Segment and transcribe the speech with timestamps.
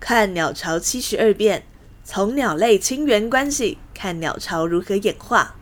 [0.00, 1.64] 看鸟巢七十二变，
[2.04, 5.56] 从鸟类亲缘关系看鸟巢如何演化。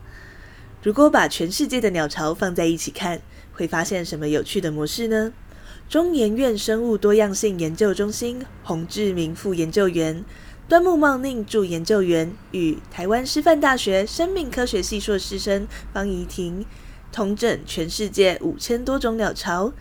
[0.82, 3.20] 如果把全世界的鸟巢放在一起看，
[3.52, 5.32] 会发现什么有趣的模式呢？
[5.88, 10.24] 中研院生物多样性研究中心洪志明副研究员、
[10.68, 16.66] 端木茂宁助研究员与台湾师范大学生命科学系硕士生方怡婷，
[17.10, 19.72] 统整全世界五千多种鸟巢，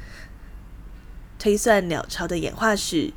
[1.38, 3.12] 推算鸟巢的演化史，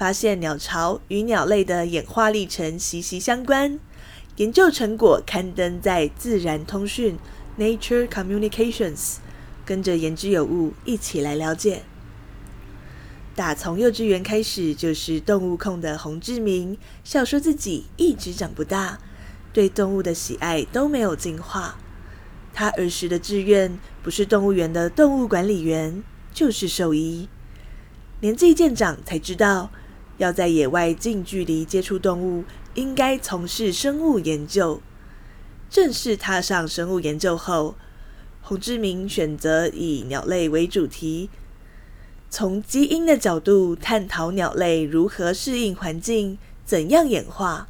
[0.00, 3.78] 发现鸟巢与鸟类的演化历程息息相关。
[4.36, 7.18] 研究成果刊登在《自然通讯》
[7.60, 9.16] （Nature Communications），
[9.66, 11.82] 跟着言之有物，一起来了解。
[13.34, 19.00] 打从幼稚园开始就是动物控的洪志明，笑说自己一直长不大，
[19.52, 21.76] 对动物的喜爱都没有进化。
[22.54, 27.28] 他儿时的志愿不是动物园的动物管理员，就是兽医。
[28.20, 29.70] 年纪渐长才知道，
[30.20, 32.44] 要在野外近距离接触动物。
[32.74, 34.80] 应该从事生物研究。
[35.68, 37.74] 正式踏上生物研究后，
[38.42, 41.30] 洪志明选择以鸟类为主题，
[42.28, 47.66] 从基因的角度探讨鸟类如何适应环境、怎样演化。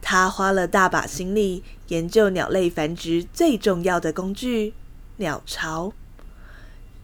[0.00, 4.72] 他花了大把心力研究鸟类繁殖最重要的工具——
[5.18, 5.92] 鸟巢，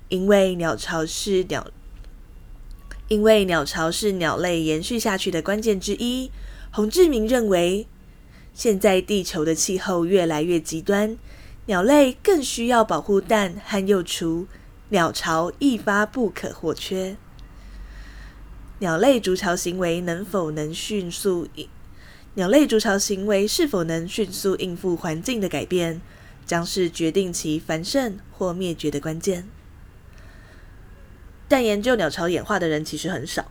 [0.09, 1.69] 因为鸟巢是鸟，
[3.09, 6.31] 因为鸟巢是鸟类延续下去的关键之一。
[6.73, 7.87] 洪志明认为，
[8.53, 11.17] 现在地球的气候越来越极端，
[11.67, 14.47] 鸟类更需要保护蛋和幼雏，
[14.89, 17.17] 鸟巢一发不可或缺。
[18.81, 21.69] 鸟类筑巢行为能否能迅速应？
[22.35, 26.03] 鸟类筑巢行为是否能迅速应付环境的改变，
[26.45, 29.49] 将是决定其繁盛或灭绝的关键。
[31.49, 33.45] 但研究鸟巢演化的人其实很少。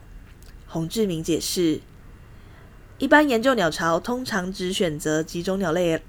[0.66, 1.80] 洪志明解释。
[2.98, 6.02] 一般研究鸟巢通常只选择几种鸟类。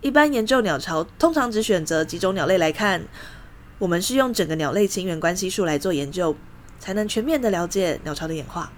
[0.00, 3.04] 一般研究鸟巢通常只选择几种鸟类来看。
[3.78, 6.36] 我们是用整个鸟类亲缘关系树来做研究，
[6.78, 8.72] 才能全面的了解鸟巢的演化。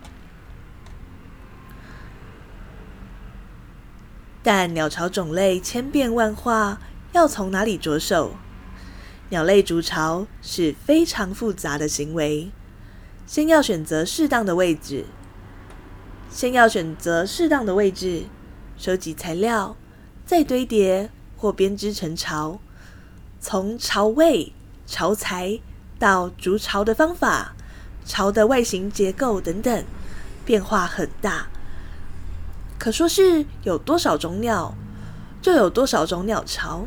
[4.43, 6.81] 但鸟巢种类千变万化，
[7.13, 8.37] 要从哪里着手？
[9.31, 12.51] 鸟类筑巢是非常复杂的行为，
[13.27, 15.05] 先要选择适当的位置。
[16.31, 18.25] 先要选择适当的位置，
[18.77, 19.77] 收集材料，
[20.25, 22.61] 再堆叠或编织成巢。
[23.41, 24.53] 从巢位、
[24.87, 25.61] 巢材
[25.99, 27.55] 到筑巢的方法、
[28.05, 29.85] 巢的外形结构等等，
[30.45, 31.49] 变化很大。
[32.79, 34.75] 可说是有多少种鸟，
[35.41, 36.87] 就有多少种鸟巢。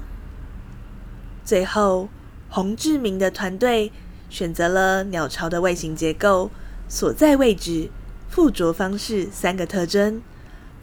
[1.43, 2.07] 最后，
[2.49, 3.91] 洪志明的团队
[4.29, 6.51] 选择了鸟巢的外形结构、
[6.87, 7.89] 所在位置。
[8.31, 10.21] 附着方式三个特征，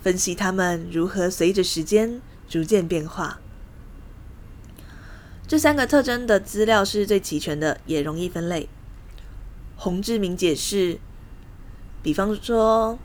[0.02, 3.38] 分析它们如何随着时间逐渐变化。
[5.46, 8.68] 这三个特征的资料是最齐全的，也容易分类。
[9.76, 10.98] 洪志明解释，
[12.02, 12.98] 比方说，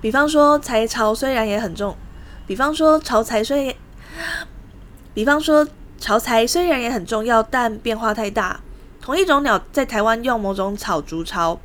[0.00, 1.96] 比方说财巢虽然也很重，
[2.48, 3.76] 比方说巢财虽，
[5.14, 5.64] 比方说
[6.02, 8.60] 巢材虽然也很重要，但变化太大。
[9.00, 11.60] 同一种鸟在台湾用某种草筑巢。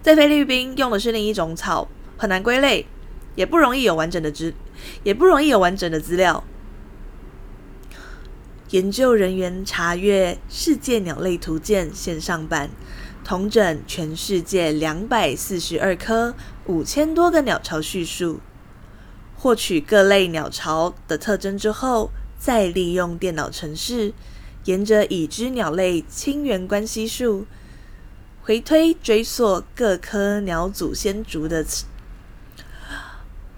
[0.00, 1.86] 在菲律宾用的是另一种草，
[2.16, 2.86] 很难归类，
[3.34, 4.54] 也不容易有完整的资，
[5.02, 6.42] 也不容易有完整的资料。
[8.70, 12.70] 研究人员查阅《世界鸟类图鉴》线上版，
[13.22, 16.34] 统整全世界两百四十二颗
[16.64, 18.40] 五千多个鸟巢叙述，
[19.36, 24.12] 获取各类鸟巢的特征之后，再利用电脑程式，
[24.64, 27.46] 沿着已知鸟类亲缘关系树。
[28.42, 31.64] 回推追溯各科鸟祖先族的，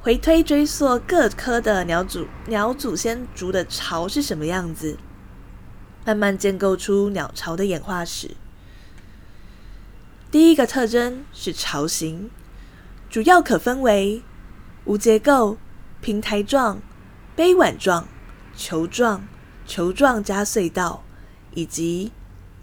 [0.01, 4.97] 回推追溯各科的鸟祖鸟祖先族的巢是什么样子，
[6.05, 8.37] 慢慢建构出鸟巢的演化史。
[10.31, 12.31] 第一个特征是巢形，
[13.11, 14.23] 主要可分为
[14.85, 15.59] 无结构、
[16.01, 16.81] 平台状、
[17.35, 18.07] 杯碗状、
[18.57, 19.29] 球状、
[19.67, 21.05] 球状加隧道，
[21.55, 22.11] 以及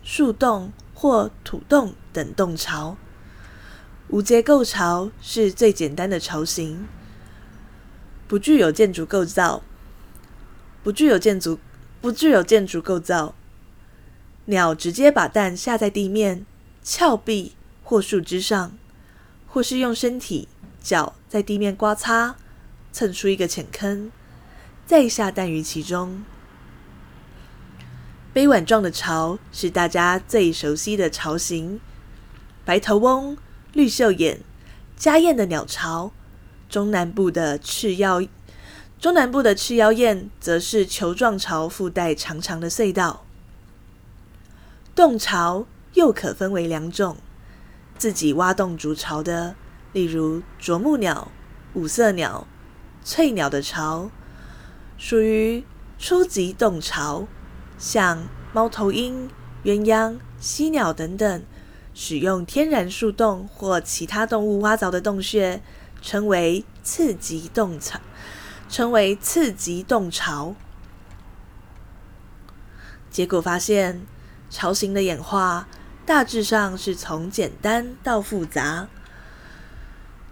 [0.04, 1.94] 树洞或土洞。
[2.13, 2.95] 等洞巢，
[4.10, 6.88] 无结构巢是最简单的巢型，
[8.28, 9.63] 不具有建筑构造，
[10.84, 11.57] 不具有建筑，
[12.00, 13.34] 不具有建筑构造。
[14.45, 16.45] 鸟直接把蛋下在地面、
[16.84, 18.78] 峭壁或树枝上，
[19.48, 20.48] 或是用身体
[20.80, 22.36] 脚在地面刮擦，
[22.92, 24.12] 蹭出一个浅坑，
[24.85, 26.24] 再下蛋于其中。
[28.33, 31.80] 杯碗状的巢是大家最熟悉的巢型。
[32.65, 33.38] 白头翁、
[33.74, 34.39] 绿绣眼、
[34.95, 36.12] 家燕的鸟巢，
[36.69, 38.21] 中南部的赤腰，
[39.00, 43.25] 中南部的赤腰燕则是球状巢附带长长的隧道。
[44.95, 47.18] 洞巢又可分为两种，
[47.97, 49.56] 自己挖洞筑巢的，
[49.91, 51.30] 例如啄木鸟、
[51.74, 52.47] 五色鸟、
[53.03, 54.09] 翠鸟的巢，
[54.98, 55.63] 属于
[55.98, 57.28] 初级洞巢，
[57.78, 59.30] 像猫头鹰、
[59.63, 61.44] 鸳鸯、犀鸟等等。
[61.95, 65.62] 使用天然树洞或其他动物挖凿的洞穴，
[66.01, 68.00] 称为次级洞巢，
[68.68, 70.56] 称为次级洞巢。
[73.12, 74.01] 结果发现，
[74.50, 75.68] 巢型的演化
[76.04, 78.88] 大致上是从简单到复杂。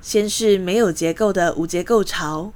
[0.01, 2.51] 先是没有结构的无结构巢，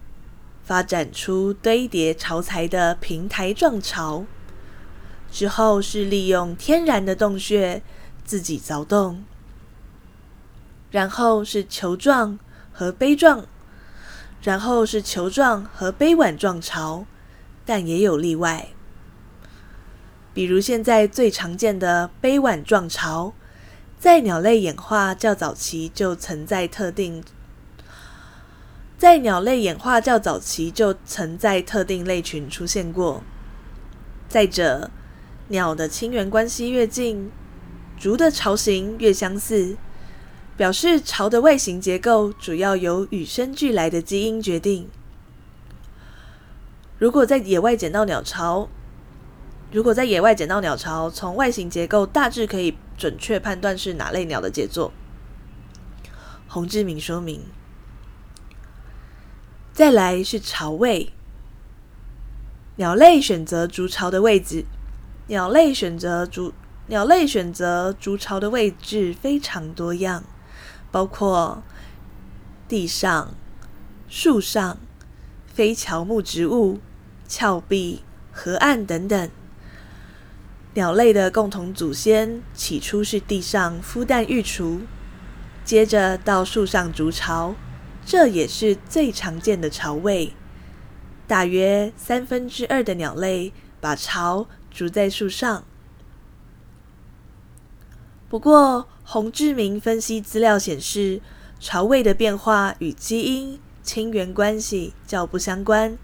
[0.66, 4.26] 发展出堆叠巢材的平台状巢，
[5.32, 7.82] 之后是利用天然的洞穴。
[8.26, 9.24] 自己凿洞，
[10.90, 12.40] 然后是球状
[12.74, 13.46] 和杯状，
[14.42, 17.06] 然后是球状和杯碗状巢，
[17.64, 18.70] 但也有例外。
[20.34, 23.36] 比如现在最常见的杯碗状巢，
[24.00, 27.24] 在鸟类演化较早期就曾在特定，
[28.98, 33.22] 在鸟类演化较早期就曾在特定类群出现过。
[34.30, 34.90] 再者，
[35.50, 37.32] 鸟的亲缘关系越近。
[37.98, 39.78] 竹的巢形越相似，
[40.58, 44.90] 表示巢的外形结构主要由与生俱来的基因决定。
[46.98, 48.68] 如果在野外捡到鸟巢，
[49.72, 54.92] 如果在野外捡到鸟巢，从外形结构大致可以准确判断是哪类鸟的杰作。
[56.48, 57.42] 洪志明说明。
[59.76, 61.12] 再来是巢位，
[62.78, 64.64] 鸟类选择筑巢的位置，
[65.28, 66.54] 鸟类选择筑。
[66.88, 70.24] 鸟类选择筑巢的位置非常多样，
[70.92, 71.62] 包括
[72.70, 73.34] 地上、
[74.08, 74.78] 树上、
[75.46, 76.80] 非乔木植物、
[77.28, 78.02] 峭壁、
[78.32, 79.30] 河岸等等。
[80.76, 84.80] 鸟类的共同祖先起初是地上孵蛋育雏，
[85.66, 87.56] 接着到树上筑巢，
[88.06, 90.34] 这也是最常见的巢位。
[91.28, 95.64] 大约三分之二的鸟类把巢筑在树上。
[98.30, 101.22] 不过，洪志明分析资料显示，
[101.60, 105.98] 巢位的变化与基因亲缘关系较不相关，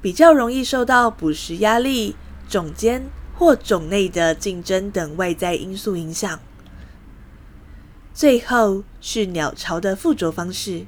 [0.00, 2.16] 比较容易受到捕食压力、
[2.48, 3.04] 种间
[3.36, 6.40] 或种内的竞争等外在因素影响。
[8.12, 10.86] 最后是鸟巢的附着方式，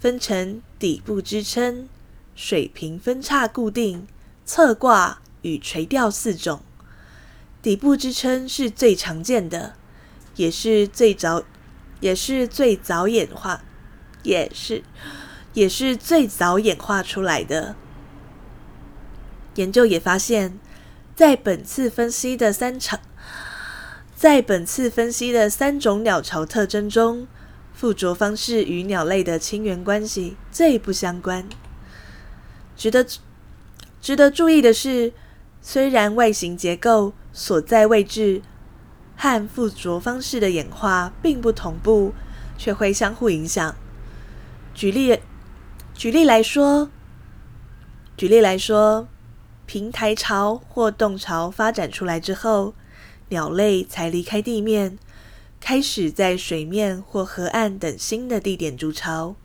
[0.00, 1.86] 分成底部支撑、
[2.34, 4.06] 水平分叉固定、
[4.46, 6.62] 侧挂与垂钓四种。
[7.60, 9.74] 底部支撑是最常见的，
[10.36, 11.42] 也是最早，
[12.00, 13.62] 也是最早演化，
[14.22, 14.82] 也是
[15.52, 17.76] 也是最早演化出来的。
[19.56, 20.58] 研究也发现，
[21.14, 23.00] 在本次分析的三场，
[24.16, 27.28] 在本次分析的三种鸟巢特征中，
[27.80, 31.48] 附着方式与鸟类的亲缘关系最不相关。
[32.76, 33.06] 值得
[34.02, 35.14] 值得注意的是，
[35.62, 38.42] 虽然外形结构，所在位置
[39.16, 42.12] 和附着方式的演化并不同步，
[42.58, 43.74] 却会相互影响。
[44.74, 45.18] 举例，
[45.94, 46.90] 举例来说，
[48.14, 49.08] 举例来说，
[49.64, 52.74] 平台巢或洞巢发展出来之后，
[53.30, 54.98] 鸟类才离开地面，
[55.60, 59.36] 开始在水面或河岸等新的地点筑巢。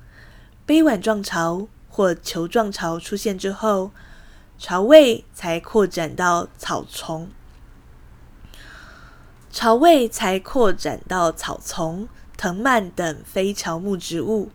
[0.66, 3.92] 杯碗状巢或球状巢出现之后，
[4.58, 7.30] 巢位才扩展到草丛。
[9.52, 14.50] 巢位才扩展到草丛、藤蔓等非乔木植物。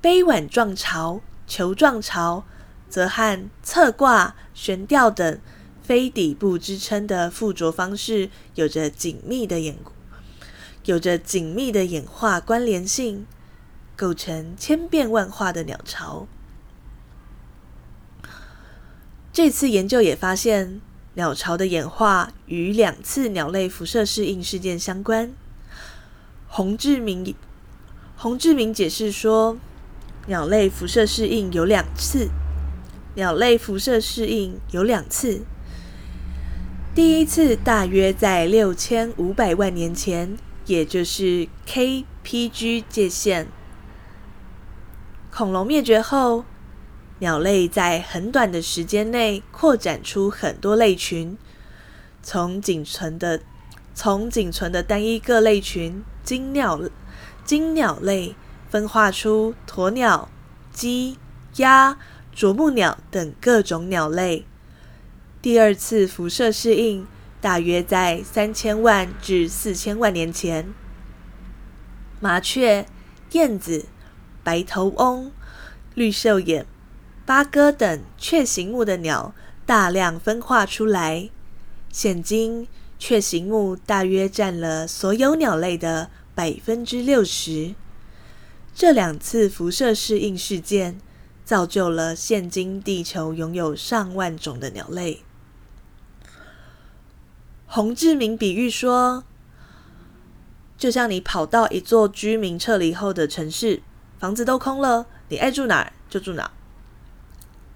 [0.00, 2.44] 杯碗状巢、球状巢
[2.88, 5.40] 则和侧挂、悬吊等
[5.80, 9.78] 非底部支撑的附着方式有着紧密的演，
[10.84, 13.26] 有着紧密的演化关联性，
[13.96, 16.26] 构成千变万化的鸟巢。
[19.32, 20.80] 这次研究也发现。
[21.14, 25.30] 鸟巢的演化与两次鸟类辐射适应事件相关。
[26.48, 27.34] 洪志明
[28.16, 29.58] 洪志明解释说，
[30.26, 32.30] 鸟类辐射适应有两次，
[33.16, 35.42] 鸟类辐射适应有两次。
[36.94, 43.48] 第一次大约在六千五百万年前，也就是 K-PG 界限。
[45.30, 46.44] 恐龙灭绝后。
[47.18, 51.38] 鸟类在很短的时间内扩展出很多类群，
[52.20, 53.40] 从仅存的
[53.94, 56.80] 从仅存的单一各类群金鸟
[57.44, 58.34] 金鸟类
[58.68, 60.28] 分化出鸵鸟、
[60.72, 61.16] 鸡、
[61.58, 61.96] 鸭、
[62.34, 64.44] 啄木鸟等各种鸟类。
[65.40, 67.06] 第二次辐射适应
[67.42, 70.72] 大约在三千万至四千万年前。
[72.20, 72.86] 麻雀、
[73.32, 73.86] 燕子、
[74.44, 75.32] 白头翁、
[75.96, 76.64] 绿绣眼、
[77.26, 79.34] 八哥等雀形目的鸟
[79.66, 81.30] 大量分化出来。
[81.90, 87.74] 现今，雀形目大约占了所有鸟类的百分之六十。
[88.72, 91.00] 这两次辐射适应事件，
[91.44, 95.22] 造就了现今地球拥有上万种的鸟类。
[97.74, 99.24] 洪志明比喻说，
[100.76, 103.82] 就像你跑到一座居民撤离后的城市，
[104.18, 106.50] 房子都空了，你爱住哪儿就住哪儿。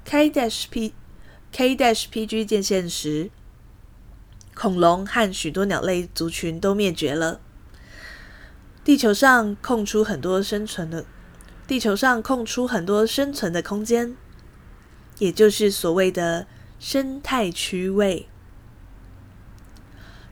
[0.05, 3.31] K dash P，K dash P G 建现时，
[4.55, 7.41] 恐龙和许多鸟类族群都灭绝了。
[8.85, 11.07] 地球上空出很多生存的，
[11.67, 14.15] 地球上空出很多生存的空间，
[15.17, 16.47] 也就是所谓的
[16.79, 18.29] 生态区位。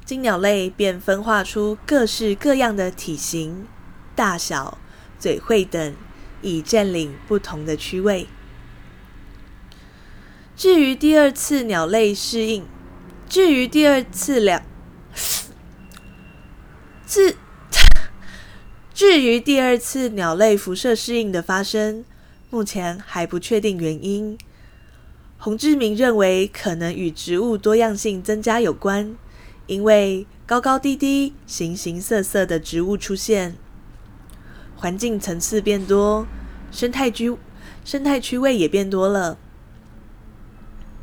[0.05, 3.67] 金鸟类便分化出各式各样的体型、
[4.15, 4.77] 大小、
[5.19, 5.95] 嘴喙等，
[6.43, 8.27] 以占领不同的区位。
[10.55, 12.67] 至于第二次鸟类适应，
[13.29, 14.63] 至于第二次两，
[17.07, 17.37] 至
[18.93, 22.05] 至于第二次鸟类辐射适应的发生，
[22.51, 24.37] 目前还不确定原因。
[25.39, 29.17] 洪志明认为，可能与植物多样性增加有关。
[29.67, 33.57] 因为高高低低、形形色色的植物出现，
[34.77, 36.27] 环境层次变多，
[36.71, 37.35] 生态区
[37.85, 39.39] 生态区位也变多了，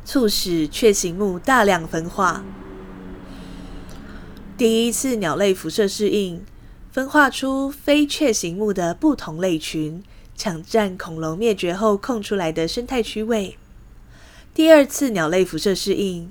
[0.04, 2.44] 促使雀形目大量分化。
[4.56, 6.44] 第一次鸟类辐射适应，
[6.92, 10.04] 分化出非雀形目的不同类群，
[10.36, 13.58] 抢占恐龙灭绝后空出来的生态区位。
[14.54, 16.30] 第二次鸟类辐射适应。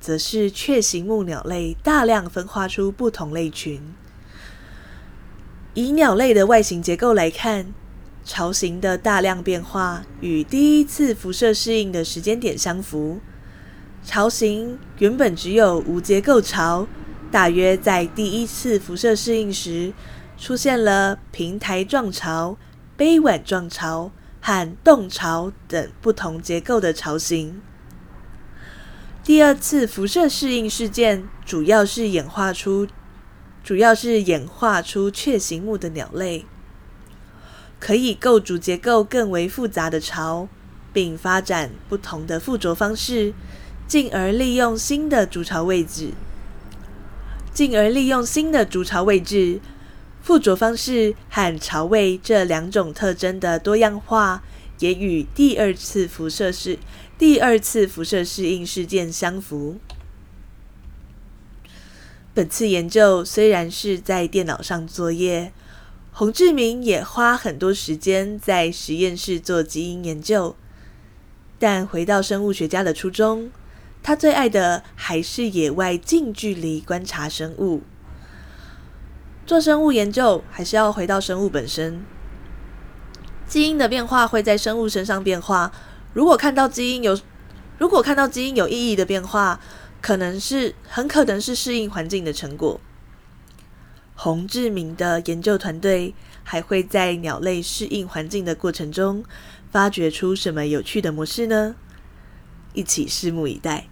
[0.00, 3.80] 则是雀形目鸟类大量分化出不同类群。
[5.74, 7.72] 以鸟类的外形结构来看，
[8.24, 13.20] 巢形的大量变化与第一次辐射适应的时间点相符。
[14.02, 16.88] 巢形原本只有无结构巢，
[17.30, 19.92] 大约在第一次辐射适应时，
[20.38, 22.56] 出现了平台状巢、
[22.96, 27.60] 杯碗状巢和洞巢等不同结构的巢形。
[29.22, 32.88] 第二次辐射适应事件主要是演化出，
[33.62, 36.46] 主要是演化出雀形目的鸟类，
[37.78, 40.48] 可以构筑结构更为复杂的巢，
[40.94, 43.34] 并发展不同的附着方式，
[43.86, 46.14] 进而利用新的筑巢位置，
[47.52, 49.60] 进而利用新的筑巢位置、
[50.22, 54.42] 附着方式和巢位这两种特征的多样化。
[54.80, 56.78] 也与第二次辐射适
[57.16, 59.76] 第二次辐射适应事件相符。
[62.34, 65.52] 本次研究虽然是在电脑上作业，
[66.12, 70.56] 洪志明也花很多时间在实验室做基因研究。
[71.58, 73.50] 但回到生物学家的初衷，
[74.02, 77.82] 他最爱的还是野外近距离观察生物。
[79.44, 82.02] 做生物研究还是要回到生物本身。
[83.50, 85.72] 基因的变化会在生物身上变化。
[86.14, 87.18] 如果看到基因有，
[87.78, 89.58] 如果看到基因有意义的变化，
[90.00, 92.80] 可能是很可能是适应环境的成果。
[94.14, 96.14] 洪志明的研究团队
[96.44, 99.24] 还会在鸟类适应环境的过程中，
[99.72, 101.74] 发掘出什么有趣的模式呢？
[102.72, 103.88] 一起拭目以待。